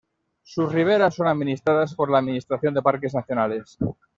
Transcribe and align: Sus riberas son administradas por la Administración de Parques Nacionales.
Sus 0.41 0.71
riberas 0.73 1.13
son 1.13 1.27
administradas 1.27 1.93
por 1.93 2.09
la 2.09 2.17
Administración 2.17 2.73
de 2.73 2.81
Parques 2.81 3.13
Nacionales. 3.13 3.77